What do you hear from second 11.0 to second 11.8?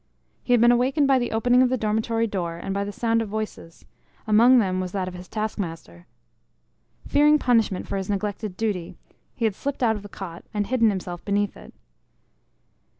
beneath it.